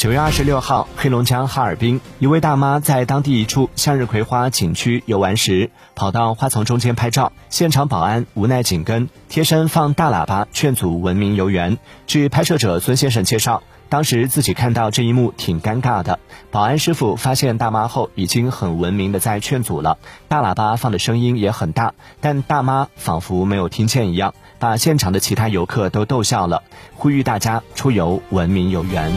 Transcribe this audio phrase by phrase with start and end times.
[0.00, 11.76] 九月二十六号黑龙江哈尔滨一位大妈在当地一处向日葵花景区游玩时跑到花丛中间拍照现场保安无奈紧跟贴身放大喇叭劝阻文明游园
[12.06, 16.18] 据拍摄者孙先生介绍当时自己看到这一幕挺尴尬的。
[16.50, 19.98] 保安师傅发现大妈后已经很文明的在劝阻了
[20.28, 21.92] 大喇叭放的声音也很大
[22.22, 26.62] 但大妈仿佛没有听见一样把现场的其他游客都逗笑了
[26.94, 29.14] 呼吁大家出游文明游园